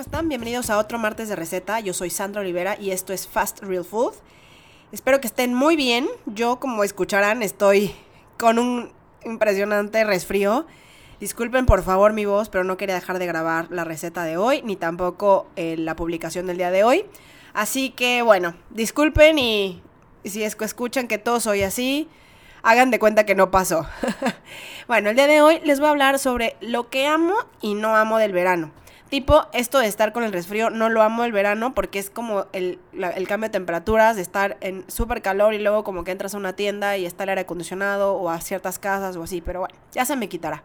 ¿cómo 0.00 0.06
están? 0.06 0.30
Bienvenidos 0.30 0.70
a 0.70 0.78
otro 0.78 0.98
martes 0.98 1.28
de 1.28 1.36
receta. 1.36 1.78
Yo 1.80 1.92
soy 1.92 2.08
Sandra 2.08 2.40
Olivera 2.40 2.74
y 2.80 2.90
esto 2.90 3.12
es 3.12 3.28
Fast 3.28 3.60
Real 3.60 3.84
Food. 3.84 4.14
Espero 4.92 5.20
que 5.20 5.26
estén 5.26 5.52
muy 5.52 5.76
bien. 5.76 6.08
Yo, 6.24 6.58
como 6.58 6.84
escucharán, 6.84 7.42
estoy 7.42 7.94
con 8.38 8.58
un 8.58 8.92
impresionante 9.26 10.02
resfrío. 10.04 10.64
Disculpen 11.20 11.66
por 11.66 11.82
favor 11.82 12.14
mi 12.14 12.24
voz, 12.24 12.48
pero 12.48 12.64
no 12.64 12.78
quería 12.78 12.94
dejar 12.94 13.18
de 13.18 13.26
grabar 13.26 13.66
la 13.70 13.84
receta 13.84 14.24
de 14.24 14.38
hoy, 14.38 14.62
ni 14.62 14.74
tampoco 14.74 15.48
eh, 15.56 15.76
la 15.76 15.96
publicación 15.96 16.46
del 16.46 16.56
día 16.56 16.70
de 16.70 16.82
hoy. 16.82 17.04
Así 17.52 17.90
que 17.90 18.22
bueno, 18.22 18.54
disculpen 18.70 19.38
y, 19.38 19.82
si 20.24 20.42
escuchan 20.42 21.08
que 21.08 21.18
todo 21.18 21.40
soy 21.40 21.62
así, 21.62 22.08
hagan 22.62 22.90
de 22.90 22.98
cuenta 22.98 23.26
que 23.26 23.34
no 23.34 23.50
pasó. 23.50 23.86
bueno, 24.88 25.10
el 25.10 25.16
día 25.16 25.26
de 25.26 25.42
hoy 25.42 25.60
les 25.62 25.78
voy 25.78 25.88
a 25.88 25.90
hablar 25.90 26.18
sobre 26.18 26.56
lo 26.62 26.88
que 26.88 27.06
amo 27.06 27.34
y 27.60 27.74
no 27.74 27.96
amo 27.96 28.16
del 28.16 28.32
verano. 28.32 28.72
Tipo, 29.10 29.44
esto 29.52 29.80
de 29.80 29.88
estar 29.88 30.12
con 30.12 30.22
el 30.22 30.32
resfrío 30.32 30.70
no 30.70 30.88
lo 30.88 31.02
amo 31.02 31.24
el 31.24 31.32
verano 31.32 31.74
porque 31.74 31.98
es 31.98 32.10
como 32.10 32.46
el, 32.52 32.78
cambio 33.26 33.48
de 33.48 33.52
temperaturas, 33.52 34.14
de 34.14 34.22
estar 34.22 34.56
en 34.60 34.84
súper 34.88 35.20
calor 35.20 35.52
y 35.52 35.58
luego 35.58 35.82
como 35.82 36.04
que 36.04 36.12
entras 36.12 36.34
a 36.34 36.38
una 36.38 36.52
tienda 36.52 36.96
y 36.96 37.06
está 37.06 37.24
el 37.24 37.30
aire 37.30 37.40
acondicionado 37.40 38.14
o 38.14 38.30
a 38.30 38.40
ciertas 38.40 38.78
casas 38.78 39.16
o 39.16 39.24
así, 39.24 39.40
pero 39.40 39.60
bueno, 39.60 39.74
ya 39.90 40.04
se 40.04 40.14
me 40.14 40.28
quitará. 40.28 40.62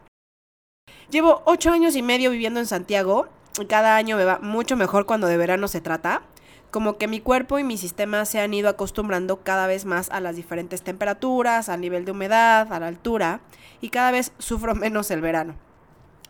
Llevo 1.10 1.42
ocho 1.44 1.72
años 1.72 1.96
y 1.96 2.02
medio 2.02 2.30
viviendo 2.30 2.60
en 2.60 2.66
Santiago 2.66 3.26
y 3.58 3.66
cada 3.66 3.96
año 3.96 4.16
me 4.16 4.24
va 4.24 4.38
mucho 4.38 4.76
mejor 4.76 5.06
cuando 5.06 5.26
de 5.26 5.36
verano 5.36 5.66
se 5.66 5.80
trata. 5.80 6.22
Como 6.70 6.98
que 6.98 7.08
mi 7.08 7.18
cuerpo 7.20 7.58
y 7.58 7.64
mi 7.64 7.76
sistema 7.76 8.24
se 8.26 8.38
han 8.38 8.54
ido 8.54 8.68
acostumbrando 8.68 9.38
cada 9.42 9.66
vez 9.66 9.86
más 9.86 10.08
a 10.10 10.20
las 10.20 10.36
diferentes 10.36 10.82
temperaturas, 10.82 11.68
al 11.68 11.80
nivel 11.80 12.04
de 12.04 12.12
humedad, 12.12 12.72
a 12.72 12.78
la 12.78 12.86
altura, 12.86 13.40
y 13.80 13.88
cada 13.88 14.12
vez 14.12 14.32
sufro 14.38 14.74
menos 14.76 15.10
el 15.10 15.20
verano. 15.20 15.65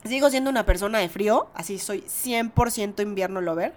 Sigo 0.06 0.30
siendo 0.30 0.50
una 0.50 0.66
persona 0.66 0.98
de 0.98 1.08
frío, 1.08 1.48
así 1.54 1.78
soy 1.78 2.02
100% 2.02 3.02
invierno 3.02 3.40
lover, 3.40 3.74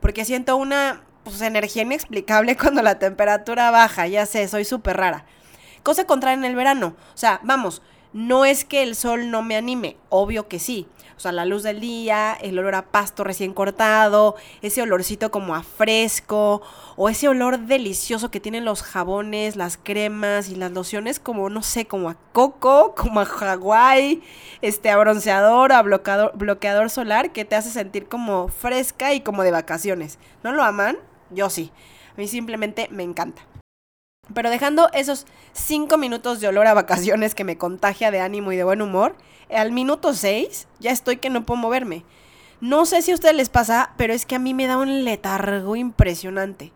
porque 0.00 0.24
siento 0.24 0.56
una 0.56 1.02
pues, 1.24 1.40
energía 1.42 1.82
inexplicable 1.82 2.56
cuando 2.58 2.82
la 2.82 2.98
temperatura 2.98 3.70
baja, 3.70 4.06
ya 4.06 4.26
sé, 4.26 4.48
soy 4.48 4.64
súper 4.64 4.96
rara. 4.96 5.24
Cosa 5.82 6.04
contraria 6.04 6.38
en 6.38 6.44
el 6.44 6.54
verano, 6.54 6.94
o 7.14 7.16
sea, 7.16 7.40
vamos, 7.42 7.82
no 8.12 8.44
es 8.44 8.64
que 8.64 8.82
el 8.82 8.94
sol 8.94 9.30
no 9.30 9.42
me 9.42 9.56
anime, 9.56 9.96
obvio 10.10 10.48
que 10.48 10.58
sí. 10.58 10.86
Sea, 11.22 11.30
la 11.30 11.44
luz 11.44 11.62
del 11.62 11.78
día, 11.78 12.36
el 12.40 12.58
olor 12.58 12.74
a 12.74 12.82
pasto 12.82 13.22
recién 13.22 13.54
cortado, 13.54 14.34
ese 14.60 14.82
olorcito 14.82 15.30
como 15.30 15.54
a 15.54 15.62
fresco, 15.62 16.62
o 16.96 17.08
ese 17.08 17.28
olor 17.28 17.60
delicioso 17.60 18.32
que 18.32 18.40
tienen 18.40 18.64
los 18.64 18.82
jabones, 18.82 19.54
las 19.54 19.76
cremas 19.76 20.48
y 20.48 20.56
las 20.56 20.72
lociones 20.72 21.20
como, 21.20 21.48
no 21.48 21.62
sé, 21.62 21.86
como 21.86 22.10
a 22.10 22.16
coco, 22.32 22.94
como 22.96 23.20
a 23.20 23.24
Hawái, 23.24 24.20
este, 24.62 24.90
a 24.90 24.96
bronceador, 24.96 25.72
a 25.72 25.82
bloqueador, 25.82 26.32
bloqueador 26.34 26.90
solar, 26.90 27.30
que 27.30 27.44
te 27.44 27.54
hace 27.54 27.70
sentir 27.70 28.08
como 28.08 28.48
fresca 28.48 29.14
y 29.14 29.20
como 29.20 29.44
de 29.44 29.52
vacaciones. 29.52 30.18
¿No 30.42 30.50
lo 30.50 30.64
aman? 30.64 30.98
Yo 31.30 31.50
sí. 31.50 31.70
A 32.16 32.20
mí 32.20 32.26
simplemente 32.26 32.88
me 32.90 33.04
encanta. 33.04 33.42
Pero 34.34 34.50
dejando 34.50 34.88
esos 34.92 35.26
cinco 35.52 35.98
minutos 35.98 36.40
de 36.40 36.48
olor 36.48 36.66
a 36.66 36.74
vacaciones 36.74 37.34
que 37.34 37.44
me 37.44 37.58
contagia 37.58 38.10
de 38.10 38.20
ánimo 38.20 38.52
y 38.52 38.56
de 38.56 38.64
buen 38.64 38.80
humor, 38.80 39.16
al 39.50 39.72
minuto 39.72 40.14
seis 40.14 40.68
ya 40.80 40.90
estoy 40.90 41.16
que 41.16 41.30
no 41.30 41.44
puedo 41.44 41.60
moverme. 41.60 42.04
No 42.60 42.86
sé 42.86 43.02
si 43.02 43.10
a 43.10 43.14
ustedes 43.14 43.34
les 43.34 43.48
pasa, 43.48 43.92
pero 43.96 44.14
es 44.14 44.24
que 44.24 44.36
a 44.36 44.38
mí 44.38 44.54
me 44.54 44.66
da 44.66 44.78
un 44.78 45.04
letargo 45.04 45.76
impresionante. 45.76 46.72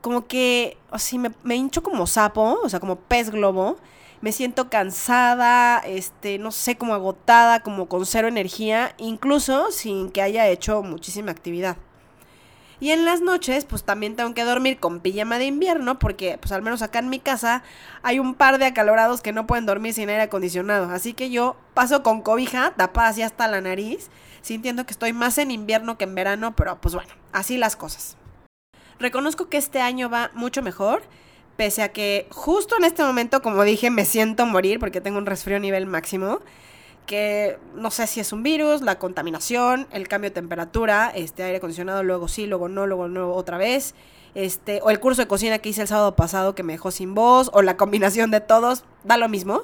Como 0.00 0.26
que, 0.26 0.78
o 0.90 0.98
sea, 0.98 1.18
me, 1.18 1.30
me 1.44 1.54
hincho 1.54 1.82
como 1.82 2.06
sapo, 2.06 2.58
o 2.62 2.68
sea, 2.68 2.80
como 2.80 2.96
pez 2.96 3.30
globo. 3.30 3.76
Me 4.22 4.32
siento 4.32 4.70
cansada, 4.70 5.80
este, 5.80 6.38
no 6.38 6.52
sé, 6.52 6.76
como 6.76 6.94
agotada, 6.94 7.60
como 7.60 7.88
con 7.88 8.06
cero 8.06 8.28
energía, 8.28 8.94
incluso 8.98 9.70
sin 9.72 10.10
que 10.10 10.22
haya 10.22 10.48
hecho 10.48 10.82
muchísima 10.82 11.32
actividad. 11.32 11.76
Y 12.82 12.90
en 12.90 13.04
las 13.04 13.20
noches, 13.20 13.64
pues 13.64 13.84
también 13.84 14.16
tengo 14.16 14.34
que 14.34 14.42
dormir 14.42 14.80
con 14.80 14.98
pijama 14.98 15.38
de 15.38 15.44
invierno, 15.44 16.00
porque 16.00 16.36
pues 16.38 16.50
al 16.50 16.62
menos 16.62 16.82
acá 16.82 16.98
en 16.98 17.10
mi 17.10 17.20
casa 17.20 17.62
hay 18.02 18.18
un 18.18 18.34
par 18.34 18.58
de 18.58 18.64
acalorados 18.64 19.22
que 19.22 19.30
no 19.30 19.46
pueden 19.46 19.66
dormir 19.66 19.94
sin 19.94 20.08
aire 20.08 20.22
acondicionado. 20.22 20.90
Así 20.90 21.14
que 21.14 21.30
yo 21.30 21.54
paso 21.74 22.02
con 22.02 22.22
cobija 22.22 22.72
tapada 22.76 23.10
así 23.10 23.22
hasta 23.22 23.46
la 23.46 23.60
nariz, 23.60 24.10
sintiendo 24.40 24.84
que 24.84 24.90
estoy 24.90 25.12
más 25.12 25.38
en 25.38 25.52
invierno 25.52 25.96
que 25.96 26.02
en 26.02 26.16
verano, 26.16 26.56
pero 26.56 26.80
pues 26.80 26.92
bueno, 26.92 27.12
así 27.30 27.56
las 27.56 27.76
cosas. 27.76 28.16
Reconozco 28.98 29.48
que 29.48 29.58
este 29.58 29.80
año 29.80 30.10
va 30.10 30.32
mucho 30.34 30.60
mejor, 30.60 31.04
pese 31.56 31.82
a 31.82 31.92
que 31.92 32.26
justo 32.32 32.76
en 32.76 32.82
este 32.82 33.04
momento, 33.04 33.42
como 33.42 33.62
dije, 33.62 33.90
me 33.90 34.04
siento 34.04 34.44
morir 34.44 34.80
porque 34.80 35.00
tengo 35.00 35.18
un 35.18 35.26
resfrío 35.26 35.60
nivel 35.60 35.86
máximo 35.86 36.40
que 37.06 37.58
no 37.74 37.90
sé 37.90 38.06
si 38.06 38.20
es 38.20 38.32
un 38.32 38.42
virus, 38.42 38.82
la 38.82 38.98
contaminación, 38.98 39.86
el 39.90 40.08
cambio 40.08 40.30
de 40.30 40.34
temperatura, 40.34 41.12
este 41.14 41.42
aire 41.42 41.58
acondicionado, 41.58 42.02
luego 42.02 42.28
sí, 42.28 42.46
luego 42.46 42.68
no, 42.68 42.86
luego 42.86 43.08
no, 43.08 43.32
otra 43.32 43.58
vez, 43.58 43.94
este, 44.34 44.80
o 44.82 44.90
el 44.90 45.00
curso 45.00 45.22
de 45.22 45.28
cocina 45.28 45.58
que 45.58 45.68
hice 45.68 45.82
el 45.82 45.88
sábado 45.88 46.16
pasado 46.16 46.54
que 46.54 46.62
me 46.62 46.72
dejó 46.72 46.90
sin 46.90 47.14
voz, 47.14 47.50
o 47.52 47.62
la 47.62 47.76
combinación 47.76 48.30
de 48.30 48.40
todos, 48.40 48.84
da 49.04 49.16
lo 49.16 49.28
mismo. 49.28 49.62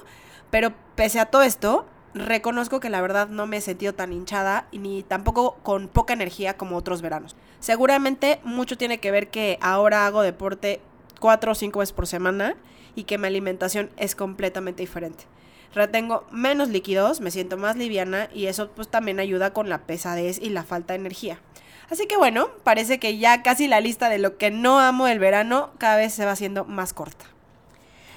Pero 0.51 0.73
pese 0.95 1.21
a 1.21 1.27
todo 1.27 1.43
esto, 1.43 1.87
reconozco 2.15 2.81
que 2.81 2.89
la 2.89 3.01
verdad 3.01 3.29
no 3.29 3.47
me 3.47 3.59
he 3.59 3.61
sentido 3.61 3.95
tan 3.95 4.13
hinchada 4.13 4.67
ni 4.73 5.03
tampoco 5.03 5.59
con 5.63 5.89
poca 5.89 6.15
energía 6.15 6.57
como 6.57 6.77
otros 6.77 7.03
veranos. 7.03 7.37
Seguramente 7.61 8.41
mucho 8.45 8.79
tiene 8.79 8.99
que 8.99 9.11
ver 9.11 9.29
que 9.29 9.59
ahora 9.61 10.07
hago 10.07 10.23
deporte 10.23 10.81
cuatro 11.21 11.53
o 11.53 11.55
cinco 11.55 11.81
veces 11.81 11.93
por 11.93 12.07
semana 12.07 12.57
y 12.95 13.05
que 13.05 13.19
mi 13.19 13.27
alimentación 13.27 13.91
es 13.97 14.15
completamente 14.15 14.83
diferente 14.83 15.25
retengo 15.75 16.27
menos 16.31 16.69
líquidos, 16.69 17.21
me 17.21 17.31
siento 17.31 17.57
más 17.57 17.77
liviana 17.77 18.29
y 18.35 18.47
eso 18.47 18.71
pues 18.71 18.89
también 18.89 19.21
ayuda 19.21 19.53
con 19.53 19.69
la 19.69 19.87
pesadez 19.87 20.39
y 20.41 20.51
la 20.51 20.65
falta 20.65 20.95
de 20.95 21.01
energía. 21.01 21.41
Así 21.91 22.07
que 22.07 22.17
bueno, 22.17 22.49
parece 22.65 22.99
que 22.99 23.19
ya 23.19 23.43
casi 23.43 23.67
la 23.67 23.81
lista 23.81 24.09
de 24.09 24.19
lo 24.19 24.37
que 24.37 24.51
no 24.51 24.79
amo 24.79 25.07
del 25.07 25.19
verano 25.19 25.71
cada 25.79 25.97
vez 25.97 26.13
se 26.13 26.25
va 26.25 26.33
haciendo 26.33 26.65
más 26.65 26.93
corta. 26.93 27.25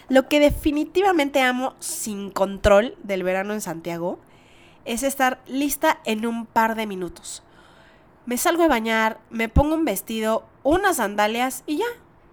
Lo 0.10 0.28
que 0.28 0.42
definitivamente 0.42 1.42
amo 1.42 1.76
sin 1.80 2.32
control 2.32 2.98
del 3.04 3.24
verano 3.24 3.54
en 3.54 3.62
Santiago 3.62 4.20
es 4.84 5.04
estar 5.04 5.40
lista 5.48 6.00
en 6.04 6.26
un 6.26 6.46
par 6.46 6.76
de 6.76 6.86
minutos. 6.86 7.44
Me 8.26 8.38
salgo 8.38 8.64
a 8.64 8.68
bañar, 8.68 9.20
me 9.30 9.48
pongo 9.48 9.76
un 9.76 9.86
vestido, 9.86 10.46
unas 10.64 10.98
sandalias 10.98 11.64
y 11.66 11.78
ya, 11.78 11.86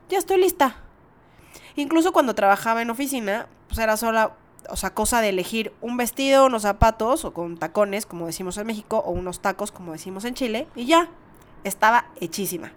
ya 0.08 0.18
estoy 0.18 0.40
lista. 0.40 0.76
Incluso 1.76 2.12
cuando 2.12 2.34
trabajaba 2.34 2.82
en 2.82 2.90
oficina, 2.90 3.46
pues 3.68 3.78
era 3.78 3.96
sola 3.96 4.34
o 4.68 4.76
sea, 4.76 4.90
cosa 4.90 5.20
de 5.20 5.30
elegir 5.30 5.72
un 5.80 5.96
vestido, 5.96 6.46
unos 6.46 6.62
zapatos 6.62 7.24
o 7.24 7.32
con 7.32 7.56
tacones, 7.56 8.06
como 8.06 8.26
decimos 8.26 8.58
en 8.58 8.66
México, 8.66 9.02
o 9.04 9.10
unos 9.10 9.40
tacos, 9.40 9.72
como 9.72 9.92
decimos 9.92 10.24
en 10.24 10.34
Chile, 10.34 10.68
y 10.74 10.86
ya, 10.86 11.08
estaba 11.64 12.06
hechísima. 12.20 12.72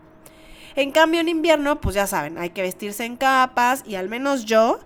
En 0.76 0.92
cambio, 0.92 1.20
en 1.20 1.28
invierno, 1.28 1.82
pues 1.82 1.96
ya 1.96 2.08
saben, 2.08 2.38
hay 2.38 2.52
que 2.52 2.62
vestirse 2.62 3.06
en 3.06 3.18
capas 3.18 3.84
y 3.86 3.96
al 3.96 4.10
menos 4.10 4.46
yo 4.46 4.80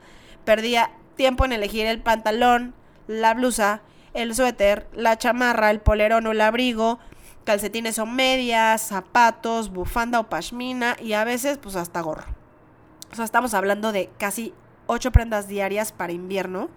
perdía 0.43 0.91
tiempo 1.15 1.45
en 1.45 1.51
elegir 1.51 1.85
el 1.85 2.01
pantalón, 2.01 2.73
la 3.07 3.33
blusa, 3.33 3.81
el 4.13 4.33
suéter, 4.33 4.87
la 4.93 5.17
chamarra, 5.17 5.69
el 5.69 5.79
polerón 5.79 6.25
o 6.25 6.31
el 6.31 6.41
abrigo, 6.41 6.99
calcetines 7.43 7.99
o 7.99 8.05
medias, 8.05 8.81
zapatos, 8.81 9.71
bufanda 9.71 10.19
o 10.19 10.29
pashmina 10.29 10.97
y 10.99 11.13
a 11.13 11.23
veces 11.23 11.59
pues 11.59 11.75
hasta 11.75 12.01
gorro. 12.01 12.25
O 13.11 13.15
sea, 13.15 13.25
estamos 13.25 13.53
hablando 13.53 13.91
de 13.91 14.09
casi 14.17 14.53
ocho 14.87 15.11
prendas 15.11 15.47
diarias 15.47 15.91
para 15.91 16.13
invierno 16.13 16.69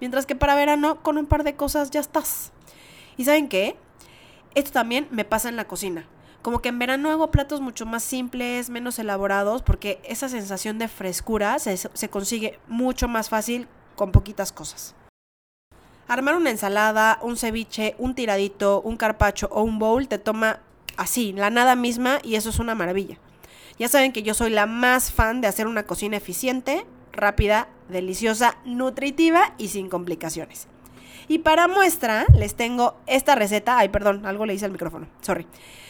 Mientras 0.00 0.26
que 0.26 0.34
para 0.34 0.54
verano, 0.54 1.02
con 1.02 1.18
un 1.18 1.26
par 1.26 1.44
de 1.44 1.54
cosas 1.54 1.90
ya 1.90 2.00
estás. 2.00 2.52
¿Y 3.16 3.24
saben 3.24 3.48
qué? 3.48 3.76
Esto 4.54 4.72
también 4.72 5.06
me 5.10 5.24
pasa 5.24 5.48
en 5.48 5.56
la 5.56 5.66
cocina. 5.66 6.06
Como 6.42 6.62
que 6.62 6.70
en 6.70 6.78
verano 6.78 7.10
hago 7.10 7.30
platos 7.30 7.60
mucho 7.60 7.84
más 7.84 8.02
simples, 8.02 8.70
menos 8.70 8.98
elaborados, 8.98 9.62
porque 9.62 10.00
esa 10.04 10.28
sensación 10.28 10.78
de 10.78 10.88
frescura 10.88 11.58
se, 11.58 11.76
se 11.76 12.08
consigue 12.08 12.58
mucho 12.66 13.08
más 13.08 13.28
fácil 13.28 13.68
con 13.94 14.10
poquitas 14.10 14.50
cosas. 14.50 14.94
Armar 16.08 16.34
una 16.34 16.50
ensalada, 16.50 17.18
un 17.22 17.36
ceviche, 17.36 17.94
un 17.98 18.14
tiradito, 18.14 18.80
un 18.80 18.96
carpacho 18.96 19.48
o 19.52 19.62
un 19.62 19.78
bowl 19.78 20.08
te 20.08 20.18
toma 20.18 20.60
así, 20.96 21.32
la 21.32 21.50
nada 21.50 21.76
misma, 21.76 22.18
y 22.24 22.34
eso 22.34 22.48
es 22.48 22.58
una 22.58 22.74
maravilla. 22.74 23.18
Ya 23.78 23.88
saben 23.88 24.12
que 24.12 24.22
yo 24.22 24.34
soy 24.34 24.50
la 24.50 24.66
más 24.66 25.12
fan 25.12 25.40
de 25.40 25.46
hacer 25.46 25.66
una 25.66 25.84
cocina 25.84 26.16
eficiente, 26.16 26.84
rápida, 27.12 27.68
deliciosa, 27.90 28.56
nutritiva 28.64 29.54
y 29.58 29.68
sin 29.68 29.88
complicaciones. 29.88 30.68
Y 31.28 31.38
para 31.38 31.68
muestra 31.68 32.26
les 32.34 32.54
tengo 32.54 32.96
esta 33.06 33.34
receta, 33.34 33.78
ay 33.78 33.88
perdón, 33.88 34.26
algo 34.26 34.46
le 34.46 34.54
hice 34.54 34.64
al 34.64 34.72
micrófono, 34.72 35.06
sorry. 35.20 35.46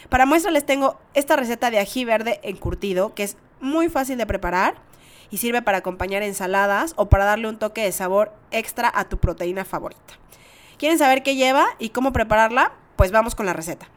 Para 0.09 0.25
muestra 0.25 0.51
les 0.51 0.65
tengo 0.65 0.99
esta 1.13 1.35
receta 1.35 1.71
de 1.71 1.79
ají 1.79 2.05
verde 2.05 2.39
encurtido, 2.43 3.15
que 3.15 3.23
es 3.23 3.37
muy 3.59 3.89
fácil 3.89 4.17
de 4.17 4.25
preparar 4.25 4.75
y 5.31 5.37
sirve 5.37 5.61
para 5.61 5.79
acompañar 5.79 6.21
ensaladas 6.21 6.93
o 6.95 7.09
para 7.09 7.25
darle 7.25 7.47
un 7.47 7.57
toque 7.57 7.83
de 7.83 7.91
sabor 7.91 8.33
extra 8.51 8.91
a 8.93 9.05
tu 9.09 9.17
proteína 9.17 9.65
favorita. 9.65 10.13
¿Quieren 10.77 10.99
saber 10.99 11.23
qué 11.23 11.35
lleva 11.35 11.65
y 11.79 11.89
cómo 11.89 12.11
prepararla? 12.11 12.73
Pues 12.95 13.11
vamos 13.11 13.33
con 13.33 13.45
la 13.45 13.53
receta. 13.53 13.87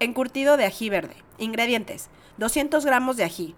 Encurtido 0.00 0.56
de 0.56 0.64
ají 0.64 0.90
verde. 0.90 1.14
Ingredientes. 1.38 2.10
200 2.38 2.84
gramos 2.84 3.16
de 3.16 3.24
ají, 3.24 3.54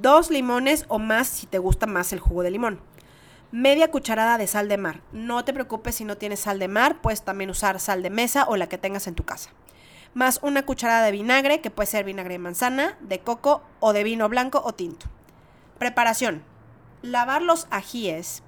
dos 0.00 0.30
limones 0.30 0.84
o 0.88 0.98
más 0.98 1.28
si 1.28 1.46
te 1.46 1.58
gusta 1.58 1.86
más 1.86 2.12
el 2.12 2.20
jugo 2.20 2.42
de 2.42 2.50
limón. 2.50 2.80
Media 3.50 3.90
cucharada 3.90 4.38
de 4.38 4.46
sal 4.46 4.68
de 4.68 4.76
mar. 4.76 5.00
No 5.12 5.44
te 5.44 5.52
preocupes 5.52 5.94
si 5.94 6.04
no 6.04 6.16
tienes 6.18 6.40
sal 6.40 6.58
de 6.58 6.68
mar, 6.68 7.00
puedes 7.00 7.22
también 7.22 7.50
usar 7.50 7.80
sal 7.80 8.02
de 8.02 8.10
mesa 8.10 8.44
o 8.48 8.56
la 8.56 8.68
que 8.68 8.78
tengas 8.78 9.06
en 9.06 9.14
tu 9.14 9.24
casa. 9.24 9.50
más 10.14 10.40
una 10.42 10.64
cucharada 10.64 11.04
de 11.04 11.12
vinagre, 11.12 11.60
que 11.60 11.70
puede 11.70 11.86
ser 11.86 12.04
vinagre 12.04 12.34
de 12.34 12.38
manzana, 12.38 12.96
de 13.00 13.20
coco 13.20 13.62
o 13.78 13.92
de 13.92 14.04
vino 14.04 14.28
blanco 14.28 14.62
o 14.64 14.72
tinto. 14.72 15.06
Preparación. 15.78 16.42
Lavar 17.02 17.42
los 17.42 17.68
ajíes 17.70 18.42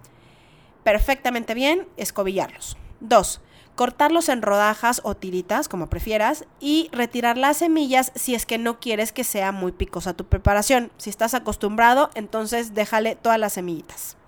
perfectamente 0.83 1.55
bien, 1.55 1.87
escobillarlos. 1.97 2.77
2. 3.01 3.41
Cortarlos 3.81 4.29
en 4.29 4.43
rodajas 4.43 5.01
o 5.05 5.15
tiritas, 5.15 5.67
como 5.67 5.87
prefieras, 5.87 6.45
y 6.61 6.91
retirar 6.93 7.39
las 7.39 7.57
semillas 7.57 8.13
si 8.15 8.35
es 8.35 8.45
que 8.45 8.59
no 8.59 8.79
quieres 8.79 9.11
que 9.11 9.25
sea 9.25 9.53
muy 9.53 9.73
picosa 9.73 10.13
tu 10.13 10.27
preparación. 10.27 10.93
Si 10.99 11.09
estás 11.09 11.33
acostumbrado, 11.33 12.11
entonces 12.13 12.75
déjale 12.75 13.17
todas 13.17 13.39
las 13.39 13.55
semillitas. 13.55 14.19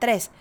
3. 0.00 0.32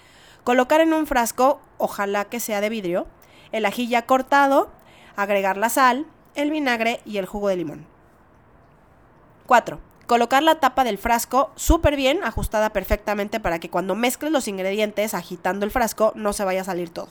Colocar 0.43 0.81
en 0.81 0.93
un 0.93 1.05
frasco, 1.05 1.61
ojalá 1.77 2.25
que 2.25 2.39
sea 2.39 2.59
de 2.59 2.69
vidrio, 2.69 3.05
el 3.51 3.67
ají 3.67 3.87
ya 3.87 4.07
cortado, 4.07 4.71
agregar 5.15 5.57
la 5.57 5.69
sal, 5.69 6.07
el 6.33 6.49
vinagre 6.49 7.01
y 7.05 7.17
el 7.17 7.27
jugo 7.27 7.49
de 7.49 7.57
limón. 7.57 7.85
4. 9.45 9.79
Colocar 10.07 10.41
la 10.41 10.59
tapa 10.59 10.83
del 10.83 10.97
frasco 10.97 11.51
súper 11.55 11.95
bien, 11.95 12.23
ajustada 12.23 12.71
perfectamente 12.71 13.39
para 13.39 13.59
que 13.59 13.69
cuando 13.69 13.93
mezcles 13.93 14.31
los 14.31 14.47
ingredientes 14.47 15.13
agitando 15.13 15.67
el 15.67 15.71
frasco 15.71 16.13
no 16.15 16.33
se 16.33 16.45
vaya 16.45 16.61
a 16.61 16.65
salir 16.65 16.89
todo. 16.89 17.09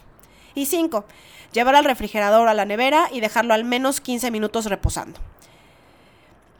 Y 0.54 0.66
5. 0.66 1.04
Llevar 1.52 1.74
al 1.76 1.84
refrigerador 1.84 2.48
a 2.48 2.54
la 2.54 2.64
nevera 2.64 3.08
y 3.12 3.20
dejarlo 3.20 3.54
al 3.54 3.64
menos 3.64 4.00
15 4.00 4.30
minutos 4.30 4.66
reposando. 4.66 5.20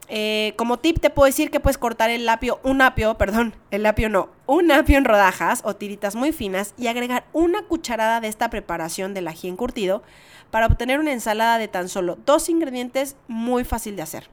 Eh, 0.08 0.52
como 0.56 0.78
tip 0.78 1.00
te 1.00 1.08
puedo 1.08 1.26
decir 1.26 1.50
que 1.50 1.60
puedes 1.60 1.78
cortar 1.78 2.10
el 2.10 2.28
apio, 2.28 2.60
un 2.62 2.82
apio, 2.82 3.14
perdón, 3.18 3.54
el 3.70 3.86
apio 3.86 4.10
no, 4.10 4.28
un 4.46 4.70
apio 4.70 4.98
en 4.98 5.04
rodajas 5.04 5.62
o 5.64 5.76
tiritas 5.76 6.14
muy 6.14 6.32
finas 6.32 6.74
y 6.76 6.88
agregar 6.88 7.24
una 7.32 7.62
cucharada 7.62 8.20
de 8.20 8.28
esta 8.28 8.50
preparación 8.50 9.14
del 9.14 9.28
ají 9.28 9.48
encurtido 9.48 10.02
para 10.50 10.66
obtener 10.66 11.00
una 11.00 11.12
ensalada 11.12 11.58
de 11.58 11.68
tan 11.68 11.88
solo 11.88 12.18
dos 12.26 12.48
ingredientes 12.48 13.16
muy 13.28 13.64
fácil 13.64 13.96
de 13.96 14.02
hacer. 14.02 14.28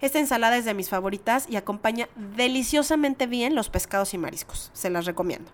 Esta 0.00 0.20
ensalada 0.20 0.56
es 0.56 0.64
de 0.64 0.74
mis 0.74 0.88
favoritas 0.88 1.46
y 1.50 1.56
acompaña 1.56 2.08
deliciosamente 2.36 3.26
bien 3.26 3.56
los 3.56 3.68
pescados 3.68 4.14
y 4.14 4.18
mariscos. 4.18 4.70
Se 4.72 4.90
las 4.90 5.06
recomiendo. 5.06 5.50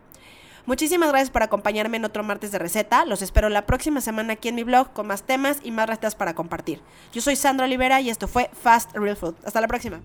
Muchísimas 0.67 1.11
gracias 1.11 1.31
por 1.31 1.43
acompañarme 1.43 1.99
en 1.99 2.07
otro 2.07 2.25
martes 2.25 2.51
de 2.51 2.59
receta. 2.59 3.05
Los 3.05 3.21
espero 3.21 3.51
la 3.51 3.67
próxima 3.67 4.01
semana 4.01 4.35
aquí 4.35 4.49
en 4.49 4.55
mi 4.55 4.63
blog 4.63 4.93
con 4.93 5.07
más 5.07 5.23
temas 5.23 5.59
y 5.63 5.71
más 5.71 5.89
recetas 5.89 6.15
para 6.15 6.35
compartir. 6.35 6.81
Yo 7.13 7.21
soy 7.21 7.37
Sandra 7.37 7.67
Olivera 7.67 8.01
y 8.01 8.09
esto 8.09 8.29
fue 8.29 8.51
Fast 8.53 8.93
Real 8.95 9.17
Food. 9.17 9.35
Hasta 9.45 9.61
la 9.61 9.69
próxima. 9.69 10.01